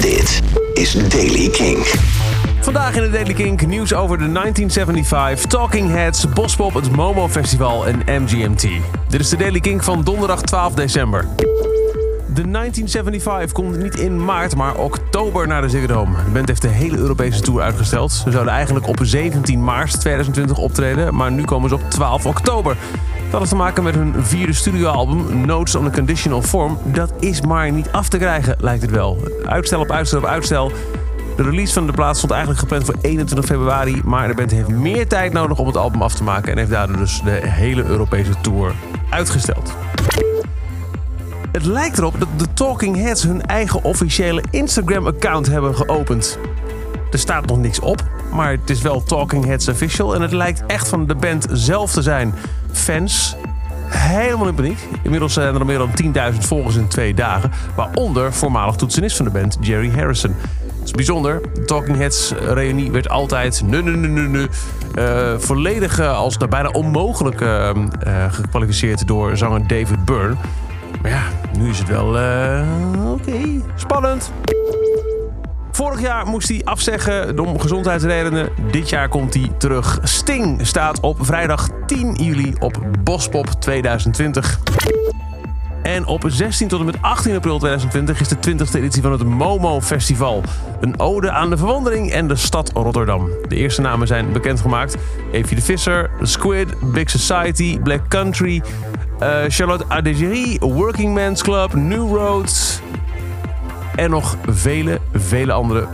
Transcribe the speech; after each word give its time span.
Dit 0.00 0.42
is 0.74 1.08
Daily 1.08 1.48
King. 1.48 1.78
Vandaag 2.60 2.94
in 2.94 3.02
de 3.02 3.10
Daily 3.10 3.32
Kink 3.32 3.66
nieuws 3.66 3.94
over 3.94 4.18
de 4.18 4.32
1975, 4.32 5.50
Talking 5.50 5.90
Heads, 5.90 6.28
Bospop, 6.28 6.74
het 6.74 6.90
Momo 6.90 7.28
Festival 7.28 7.86
en 7.86 8.22
MGMT. 8.22 8.68
Dit 9.08 9.20
is 9.20 9.28
de 9.28 9.36
Daily 9.36 9.60
Kink 9.60 9.82
van 9.82 10.02
donderdag 10.02 10.42
12 10.42 10.74
december. 10.74 11.26
De 12.26 12.50
1975 12.50 13.52
komt 13.52 13.78
niet 13.78 13.98
in 13.98 14.24
maart, 14.24 14.56
maar 14.56 14.74
oktober 14.74 15.46
naar 15.46 15.62
de 15.62 15.68
Ziggo 15.68 15.86
Dome. 15.86 16.16
De 16.24 16.30
band 16.30 16.48
heeft 16.48 16.62
de 16.62 16.68
hele 16.68 16.96
Europese 16.96 17.40
tour 17.40 17.62
uitgesteld. 17.62 18.12
Ze 18.12 18.30
zouden 18.30 18.52
eigenlijk 18.52 18.86
op 18.86 18.98
17 19.02 19.64
maart 19.64 20.00
2020 20.00 20.58
optreden, 20.58 21.14
maar 21.14 21.32
nu 21.32 21.44
komen 21.44 21.68
ze 21.68 21.74
op 21.74 21.90
12 21.90 22.26
oktober. 22.26 22.76
Dat 23.30 23.38
heeft 23.38 23.50
te 23.50 23.56
maken 23.56 23.82
met 23.82 23.94
hun 23.94 24.14
vierde 24.18 24.52
studioalbum, 24.52 25.46
Notes 25.46 25.74
on 25.74 25.86
a 25.86 25.90
Conditional 25.90 26.42
Form. 26.42 26.78
Dat 26.84 27.12
is 27.20 27.40
maar 27.40 27.72
niet 27.72 27.90
af 27.90 28.08
te 28.08 28.18
krijgen, 28.18 28.56
lijkt 28.60 28.82
het 28.82 28.90
wel. 28.90 29.18
Uitstel 29.44 29.80
op 29.80 29.90
uitstel 29.90 30.18
op 30.18 30.24
uitstel. 30.24 30.72
De 31.36 31.42
release 31.42 31.72
van 31.72 31.86
de 31.86 31.92
plaat 31.92 32.16
stond 32.16 32.32
eigenlijk 32.32 32.60
gepland 32.60 32.84
voor 32.84 32.94
21 33.00 33.44
februari, 33.44 34.00
maar 34.04 34.28
de 34.28 34.34
band 34.34 34.50
heeft 34.50 34.68
meer 34.68 35.08
tijd 35.08 35.32
nodig 35.32 35.58
om 35.58 35.66
het 35.66 35.76
album 35.76 36.02
af 36.02 36.14
te 36.14 36.22
maken 36.22 36.52
en 36.52 36.58
heeft 36.58 36.70
daardoor 36.70 36.96
dus 36.96 37.20
de 37.24 37.40
hele 37.42 37.84
Europese 37.84 38.32
tour 38.40 38.74
uitgesteld. 39.10 39.76
Het 41.52 41.64
lijkt 41.64 41.98
erop 41.98 42.14
dat 42.18 42.28
de 42.36 42.46
Talking 42.54 42.96
Heads 42.96 43.22
hun 43.22 43.46
eigen 43.46 43.84
officiële 43.84 44.42
Instagram-account 44.50 45.46
hebben 45.46 45.74
geopend. 45.74 46.38
Er 47.10 47.18
staat 47.18 47.46
nog 47.46 47.58
niks 47.58 47.80
op, 47.80 48.04
maar 48.32 48.50
het 48.50 48.70
is 48.70 48.82
wel 48.82 49.02
Talking 49.02 49.44
Heads 49.44 49.68
official 49.68 50.14
en 50.14 50.22
het 50.22 50.32
lijkt 50.32 50.62
echt 50.66 50.88
van 50.88 51.06
de 51.06 51.14
band 51.14 51.46
zelf 51.52 51.92
te 51.92 52.02
zijn. 52.02 52.34
Fans 52.72 53.36
helemaal 53.88 54.48
in 54.48 54.54
paniek. 54.54 54.78
Inmiddels 55.02 55.32
zijn 55.32 55.54
er 55.54 55.66
meer 55.66 55.78
dan 55.78 55.90
10.000 56.32 56.38
volgers 56.38 56.76
in 56.76 56.88
twee 56.88 57.14
dagen, 57.14 57.50
waaronder 57.76 58.32
voormalig 58.32 58.74
toetsenist 58.74 59.16
van 59.16 59.24
de 59.24 59.30
band 59.30 59.56
Jerry 59.60 59.90
Harrison. 59.90 60.34
Het 60.78 60.84
is 60.84 60.90
bijzonder. 60.90 61.40
De 61.54 61.64
Talking 61.64 61.96
Heads 61.96 62.32
reunie 62.32 62.90
werd 62.90 63.08
altijd 63.08 63.62
nu, 63.64 63.82
nu, 63.82 63.96
nu, 63.96 64.08
nu, 64.08 64.28
nu, 64.28 64.48
eh, 64.94 65.38
volledig 65.38 65.98
eh, 65.98 66.16
als 66.16 66.36
nou, 66.36 66.50
bijna 66.50 66.68
onmogelijk 66.68 67.40
eh, 67.40 67.70
gekwalificeerd 68.30 69.06
door 69.06 69.36
zanger 69.36 69.66
David 69.66 70.04
Byrne. 70.04 70.34
Maar 71.02 71.10
ja, 71.10 71.22
nu 71.58 71.68
is 71.68 71.78
het 71.78 71.88
wel 71.88 72.08
oké. 73.12 73.62
Spannend. 73.74 74.32
Vorig 75.78 76.00
jaar 76.00 76.26
moest 76.26 76.48
hij 76.48 76.60
afzeggen 76.64 77.38
om 77.38 77.60
gezondheidsredenen. 77.60 78.48
Dit 78.70 78.88
jaar 78.88 79.08
komt 79.08 79.34
hij 79.34 79.50
terug. 79.58 79.98
Sting 80.02 80.66
staat 80.66 81.00
op 81.00 81.16
vrijdag 81.20 81.68
10 81.86 82.14
juli 82.14 82.54
op 82.58 82.82
Bospop 83.02 83.46
2020. 83.46 84.58
En 85.82 86.06
op 86.06 86.24
16 86.26 86.68
tot 86.68 86.80
en 86.80 86.86
met 86.86 86.96
18 87.00 87.34
april 87.34 87.58
2020 87.58 88.20
is 88.20 88.28
de 88.28 88.36
20e 88.36 88.74
editie 88.74 89.02
van 89.02 89.12
het 89.12 89.24
Momo 89.24 89.80
Festival. 89.80 90.42
Een 90.80 91.00
ode 91.00 91.30
aan 91.30 91.50
de 91.50 91.56
verwondering 91.56 92.10
en 92.12 92.28
de 92.28 92.36
stad 92.36 92.70
Rotterdam. 92.74 93.30
De 93.48 93.56
eerste 93.56 93.80
namen 93.80 94.06
zijn 94.06 94.32
bekendgemaakt. 94.32 94.96
Evie 95.32 95.56
de 95.56 95.62
Visser, 95.62 96.10
Squid, 96.22 96.92
Big 96.92 97.10
Society, 97.10 97.78
Black 97.80 98.08
Country... 98.08 98.62
eh, 99.18 99.38
Charlotte 99.48 99.84
Adegerie, 99.88 100.58
Working 100.60 101.14
Men's 101.14 101.42
Club, 101.42 101.74
New 101.74 102.16
Roads... 102.16 102.80
en 103.98 104.10
nog 104.10 104.36
vele, 104.48 105.00
vele 105.12 105.52
andere. 105.52 105.86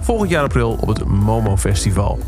Volgend 0.00 0.30
jaar 0.30 0.42
april 0.42 0.78
op 0.80 0.88
het 0.88 1.04
Momo 1.04 1.56
Festival. 1.56 2.18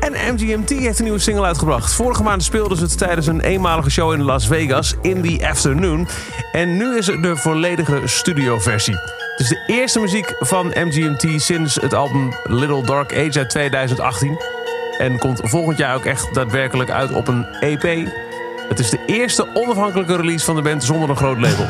En 0.00 0.34
MGMT 0.34 0.70
heeft 0.70 0.98
een 0.98 1.04
nieuwe 1.04 1.18
single 1.18 1.44
uitgebracht. 1.44 1.92
Vorige 1.92 2.22
maand 2.22 2.42
speelden 2.42 2.76
ze 2.76 2.82
het 2.84 2.98
tijdens 2.98 3.26
een 3.26 3.40
eenmalige 3.40 3.90
show 3.90 4.12
in 4.12 4.22
Las 4.22 4.46
Vegas, 4.46 4.94
in 5.00 5.22
the 5.22 5.48
afternoon. 5.48 6.08
En 6.52 6.76
nu 6.76 6.96
is 6.96 7.08
er 7.08 7.22
de 7.22 7.36
volledige 7.36 8.00
studioversie. 8.04 8.94
Het 8.94 9.40
is 9.40 9.48
de 9.48 9.62
eerste 9.66 10.00
muziek 10.00 10.34
van 10.38 10.66
MGMT 10.66 11.42
sinds 11.42 11.74
het 11.74 11.94
album 11.94 12.32
Little 12.44 12.84
Dark 12.84 13.12
Age 13.12 13.38
uit 13.38 13.50
2018. 13.50 14.40
En 14.98 15.18
komt 15.18 15.40
volgend 15.42 15.78
jaar 15.78 15.94
ook 15.94 16.04
echt 16.04 16.34
daadwerkelijk 16.34 16.90
uit 16.90 17.12
op 17.12 17.28
een 17.28 17.46
EP. 17.60 18.08
Het 18.68 18.78
is 18.78 18.90
de 18.90 19.04
eerste 19.06 19.46
onafhankelijke 19.54 20.16
release 20.16 20.44
van 20.44 20.56
de 20.56 20.62
band 20.62 20.84
zonder 20.84 21.10
een 21.10 21.16
groot 21.16 21.38
label. 21.38 21.66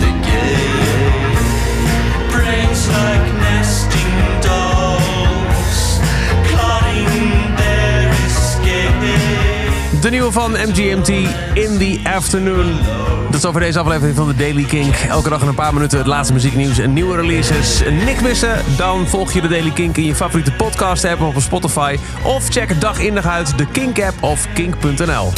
The 0.00 0.12
game. 0.30 1.36
Brains 2.30 2.88
like 2.88 3.32
nesting 3.40 4.40
dolls, 4.40 6.00
plotting 6.46 7.56
their 7.56 8.10
escape. 8.26 10.00
De 10.00 10.10
nieuwe 10.10 10.32
van 10.32 10.50
MGMT 10.50 11.08
in 11.54 11.78
the 11.78 12.00
afternoon. 12.04 13.01
Dat 13.32 13.40
is 13.40 13.46
over 13.46 13.60
deze 13.60 13.78
aflevering 13.78 14.16
van 14.16 14.26
de 14.26 14.34
Daily 14.34 14.64
Kink. 14.64 14.94
Elke 14.94 15.28
dag 15.28 15.42
in 15.42 15.48
een 15.48 15.54
paar 15.54 15.74
minuten 15.74 15.98
het 15.98 16.06
laatste 16.06 16.32
muzieknieuws 16.32 16.78
en 16.78 16.92
nieuwe 16.92 17.16
releases. 17.16 17.82
Niks 18.04 18.20
missen? 18.20 18.64
Dan 18.76 19.06
volg 19.06 19.32
je 19.32 19.40
de 19.40 19.48
Daily 19.48 19.70
Kink 19.70 19.96
in 19.96 20.04
je 20.04 20.14
favoriete 20.14 20.52
podcast 20.52 21.04
app 21.04 21.20
op 21.20 21.34
Spotify. 21.38 21.96
Of 22.22 22.48
check 22.48 22.80
dag 22.80 22.98
in 22.98 23.14
dag 23.14 23.26
uit 23.26 23.58
de 23.58 23.66
Kink 23.66 24.02
app 24.02 24.22
of 24.22 24.46
kink.nl. 24.54 25.32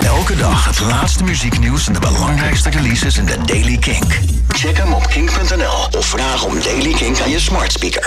Elke 0.00 0.36
dag 0.36 0.64
het 0.64 0.80
laatste 0.80 1.24
muzieknieuws 1.24 1.86
en 1.86 1.92
de 1.92 2.00
belangrijkste 2.00 2.70
releases 2.70 3.18
in 3.18 3.24
de 3.24 3.36
Daily 3.44 3.76
Kink. 3.76 4.20
Check 4.48 4.76
hem 4.76 4.92
op 4.92 5.06
kink.nl 5.06 5.98
of 5.98 6.06
vraag 6.06 6.44
om 6.44 6.54
Daily 6.62 6.92
Kink 6.92 7.20
aan 7.20 7.30
je 7.30 7.40
smart 7.40 7.72
speaker. 7.72 8.02